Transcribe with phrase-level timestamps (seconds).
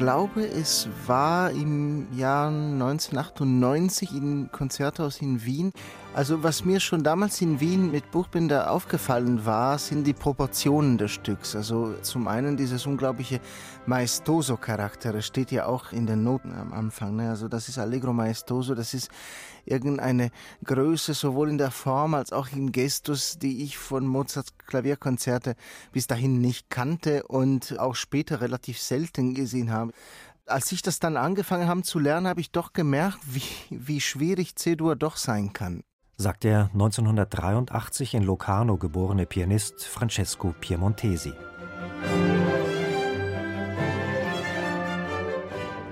[0.00, 5.72] Glaube, es war im Jahr 1998 im Konzerthaus in Wien.
[6.14, 11.10] Also was mir schon damals in Wien mit Buchbinder aufgefallen war, sind die Proportionen des
[11.10, 11.54] Stücks.
[11.54, 13.40] Also zum einen dieses unglaubliche
[13.84, 17.16] Maestoso-Charakter, das steht ja auch in den Noten am Anfang.
[17.16, 17.28] Ne?
[17.28, 19.10] Also das ist Allegro Maestoso, das ist
[19.66, 20.30] irgendeine
[20.64, 25.54] Größe sowohl in der Form als auch im Gestus, die ich von Mozarts Klavierkonzerte
[25.92, 29.89] bis dahin nicht kannte und auch später relativ selten gesehen habe
[30.46, 34.56] als ich das dann angefangen habe zu lernen, habe ich doch gemerkt, wie, wie schwierig
[34.56, 35.82] C-Dur doch sein kann
[36.20, 41.32] sagt der 1983 in Locarno geborene Pianist Francesco Piemontesi.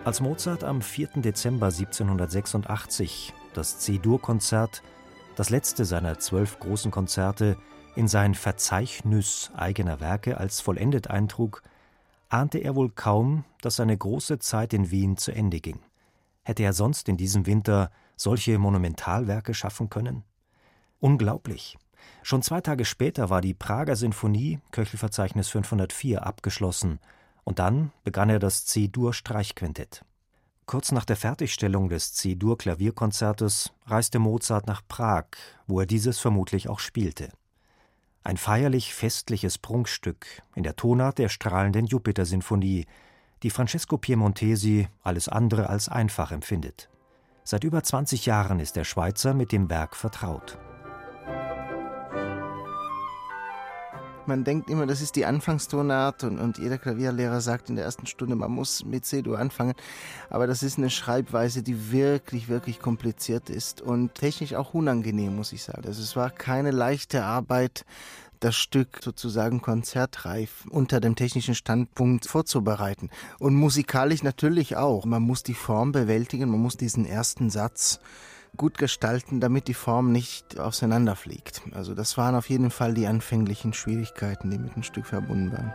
[0.05, 1.23] Als Mozart am 4.
[1.23, 4.83] Dezember 1786 das C-Dur-Konzert,
[5.35, 7.57] das letzte seiner zwölf großen Konzerte,
[7.97, 11.63] in sein Verzeichnis eigener Werke als vollendet eintrug,
[12.29, 15.81] ahnte er wohl kaum, dass seine große Zeit in Wien zu Ende ging.
[16.43, 20.25] Hätte er sonst in diesem Winter solche Monumentalwerke schaffen können?
[21.01, 21.77] Unglaublich.
[22.23, 27.01] Schon zwei Tage später war die Prager Sinfonie, Köchelverzeichnis 504, abgeschlossen,
[27.45, 30.05] und dann begann er das C-Dur-Streichquintett.
[30.67, 35.25] Kurz nach der Fertigstellung des C-Dur-Klavierkonzertes reiste Mozart nach Prag,
[35.67, 37.31] wo er dieses vermutlich auch spielte.
[38.25, 42.87] Ein feierlich festliches Prunkstück in der Tonart der strahlenden Jupiter-Sinfonie,
[43.43, 46.91] die Francesco Piemontesi alles andere als einfach empfindet.
[47.45, 50.59] Seit über 20 Jahren ist der Schweizer mit dem Werk vertraut.
[54.29, 58.07] Man denkt immer, das ist die Anfangstonart und, und jeder Klavierlehrer sagt in der ersten
[58.07, 59.73] Stunde, man muss mit C-Dur anfangen.
[60.29, 65.55] Aber das ist eine Schreibweise, die wirklich, wirklich kompliziert ist und technisch auch unangenehm, muss
[65.55, 65.87] ich sagen.
[65.87, 67.87] Also es war keine leichte Arbeit,
[68.41, 73.09] das Stück sozusagen konzertreif unter dem technischen Standpunkt vorzubereiten.
[73.39, 75.07] Und musikalisch natürlich auch.
[75.07, 77.99] Man muss die Form bewältigen, man muss diesen ersten Satz
[78.59, 81.63] gut gestalten, damit die Form nicht auseinanderfliegt.
[81.73, 85.73] Also das waren auf jeden Fall die anfänglichen Schwierigkeiten, die mit dem Stück verbunden waren.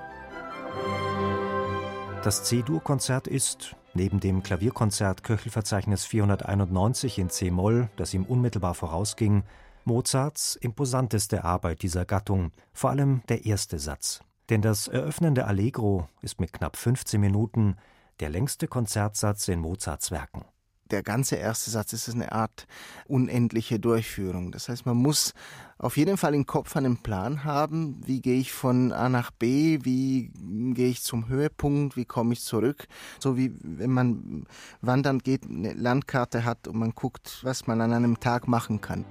[2.23, 9.43] Das C-Dur-Konzert ist, neben dem Klavierkonzert Köchelverzeichnis 491 in C-Moll, das ihm unmittelbar vorausging,
[9.85, 14.21] Mozarts imposanteste Arbeit dieser Gattung, vor allem der erste Satz.
[14.49, 17.75] Denn das eröffnende Allegro ist mit knapp 15 Minuten
[18.19, 20.45] der längste Konzertsatz in Mozarts Werken.
[20.93, 22.67] Der ganze erste Satz ist eine Art
[23.07, 24.51] unendliche Durchführung.
[24.51, 25.33] Das heißt, man muss
[25.79, 29.79] auf jeden Fall im Kopf einen Plan haben, wie gehe ich von A nach B,
[29.81, 30.31] wie
[30.75, 32.85] gehe ich zum Höhepunkt, wie komme ich zurück.
[33.19, 34.45] So wie wenn man
[34.81, 39.03] wandern geht, eine Landkarte hat und man guckt, was man an einem Tag machen kann.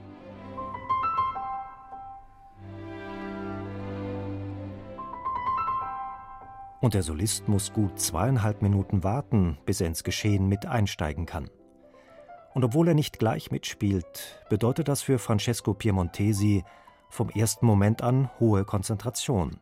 [6.80, 11.50] Und der Solist muss gut zweieinhalb Minuten warten, bis er ins Geschehen mit einsteigen kann.
[12.54, 16.64] Und obwohl er nicht gleich mitspielt, bedeutet das für Francesco Piemontesi
[17.08, 19.58] vom ersten Moment an hohe Konzentration.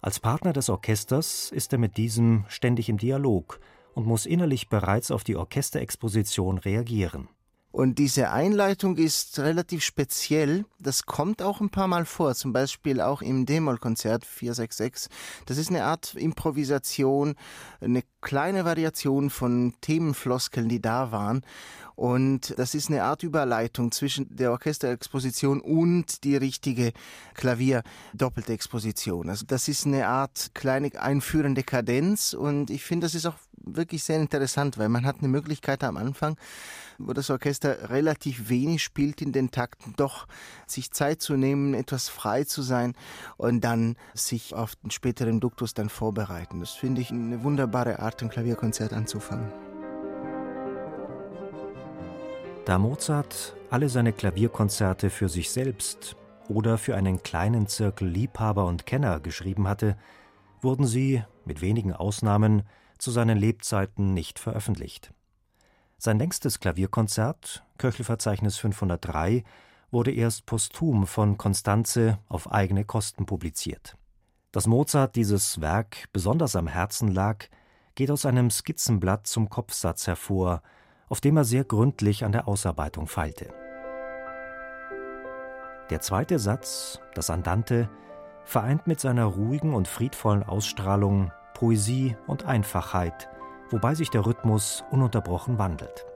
[0.00, 3.60] Als Partner des Orchesters ist er mit diesem ständig im Dialog
[3.94, 7.28] und muss innerlich bereits auf die Orchesterexposition reagieren.
[7.72, 10.66] Und diese Einleitung ist relativ speziell.
[10.78, 15.10] Das kommt auch ein paar Mal vor, zum Beispiel auch im D-Moll-Konzert 466.
[15.46, 17.34] Das ist eine Art Improvisation,
[17.80, 21.46] eine kleine Variation von Themenfloskeln, die da waren.
[21.94, 26.92] Und das ist eine Art Überleitung zwischen der Orchesterexposition und die richtige
[27.34, 29.28] Klavier-doppelte Exposition.
[29.28, 34.04] Also das ist eine Art kleine einführende Kadenz und ich finde, das ist auch wirklich
[34.04, 36.36] sehr interessant, weil man hat eine Möglichkeit am Anfang,
[36.98, 40.26] wo das Orchester relativ wenig spielt in den Takten, doch
[40.66, 42.94] sich Zeit zu nehmen, etwas frei zu sein
[43.36, 46.60] und dann sich auf den späteren Duktus dann vorbereiten.
[46.60, 49.71] Das finde ich eine wunderbare Art, ein Klavierkonzert anzufangen.
[52.64, 56.14] Da Mozart alle seine Klavierkonzerte für sich selbst
[56.48, 59.96] oder für einen kleinen Zirkel Liebhaber und Kenner geschrieben hatte,
[60.60, 62.62] wurden sie, mit wenigen Ausnahmen,
[62.98, 65.12] zu seinen Lebzeiten nicht veröffentlicht.
[65.98, 69.42] Sein längstes Klavierkonzert, Köchelverzeichnis 503,
[69.90, 73.96] wurde erst posthum von Constanze auf eigene Kosten publiziert.
[74.52, 77.46] Dass Mozart dieses Werk besonders am Herzen lag,
[77.96, 80.62] geht aus einem Skizzenblatt zum Kopfsatz hervor,
[81.12, 83.52] auf dem er sehr gründlich an der Ausarbeitung feilte.
[85.90, 87.90] Der zweite Satz, das Andante,
[88.44, 93.28] vereint mit seiner ruhigen und friedvollen Ausstrahlung Poesie und Einfachheit,
[93.68, 96.06] wobei sich der Rhythmus ununterbrochen wandelt.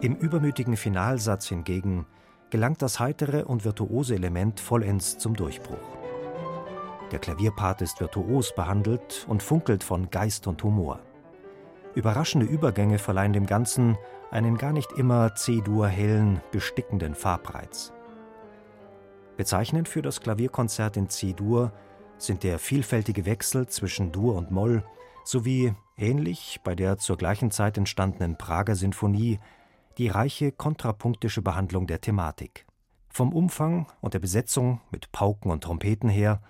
[0.00, 2.06] Im übermütigen Finalsatz hingegen
[2.50, 6.01] gelangt das heitere und virtuose Element vollends zum Durchbruch.
[7.12, 11.00] Der Klavierpart ist virtuos behandelt und funkelt von Geist und Humor.
[11.94, 13.98] Überraschende Übergänge verleihen dem Ganzen
[14.30, 17.92] einen gar nicht immer C-Dur hellen, bestickenden Farbreiz.
[19.36, 21.72] Bezeichnend für das Klavierkonzert in C-Dur
[22.16, 24.82] sind der vielfältige Wechsel zwischen Dur und Moll
[25.24, 29.38] sowie, ähnlich bei der zur gleichen Zeit entstandenen Prager Sinfonie,
[29.98, 32.64] die reiche kontrapunktische Behandlung der Thematik.
[33.10, 36.40] Vom Umfang und der Besetzung mit Pauken und Trompeten her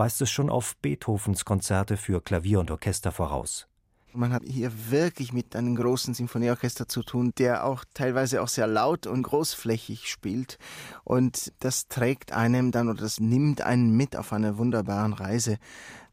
[0.00, 3.66] weist es schon auf Beethovens Konzerte für Klavier und Orchester voraus.
[4.14, 8.66] Man hat hier wirklich mit einem großen Sinfonieorchester zu tun, der auch teilweise auch sehr
[8.66, 10.58] laut und großflächig spielt.
[11.04, 15.58] Und das trägt einem dann oder das nimmt einen mit auf einer wunderbaren Reise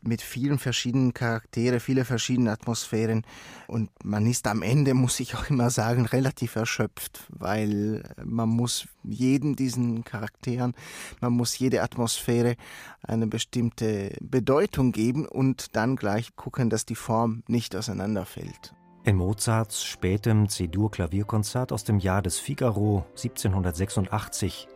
[0.04, 3.24] mit vielen verschiedenen Charaktere, viele verschiedene Atmosphären.
[3.68, 8.88] Und man ist am Ende, muss ich auch immer sagen, relativ erschöpft, weil man muss
[9.04, 10.74] jedem diesen Charakteren,
[11.22, 12.56] man muss jede Atmosphäre
[13.02, 18.74] eine bestimmte Bedeutung geben und dann gleich gucken, dass die Form nicht auseinanderfällt.
[19.04, 24.68] In Mozarts spätem C-Dur-Klavierkonzert aus dem Jahr des Figaro 1786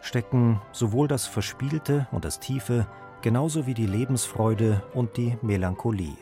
[0.00, 2.86] stecken sowohl das Verspielte und das Tiefe
[3.22, 6.16] genauso wie die Lebensfreude und die Melancholie.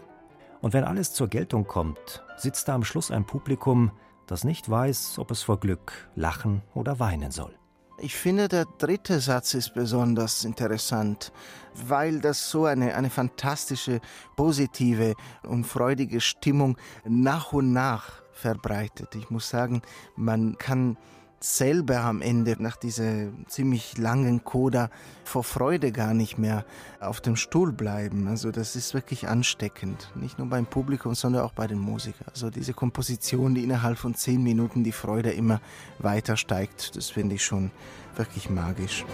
[0.61, 3.93] Und wenn alles zur Geltung kommt, sitzt da am Schluss ein Publikum,
[4.27, 7.55] das nicht weiß, ob es vor Glück lachen oder weinen soll.
[8.01, 11.33] Ich finde, der dritte Satz ist besonders interessant,
[11.75, 14.01] weil das so eine, eine fantastische,
[14.37, 19.17] positive und freudige Stimmung nach und nach verbreitet.
[19.17, 19.83] Ich muss sagen,
[20.15, 20.97] man kann
[21.41, 24.91] selber am Ende nach dieser ziemlich langen Coda
[25.25, 26.65] vor Freude gar nicht mehr
[27.01, 28.27] auf dem Stuhl bleiben.
[28.27, 32.29] Also das ist wirklich ansteckend, nicht nur beim Publikum, sondern auch bei den Musikern.
[32.33, 35.61] Also diese Komposition, die innerhalb von zehn Minuten die Freude immer
[35.99, 37.71] weiter steigt, das finde ich schon
[38.17, 39.05] wirklich magisch.